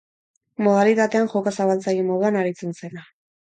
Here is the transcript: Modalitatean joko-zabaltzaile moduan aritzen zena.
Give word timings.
Modalitatean 0.67 1.31
joko-zabaltzaile 1.35 2.09
moduan 2.11 2.43
aritzen 2.43 2.77
zena. 2.85 3.09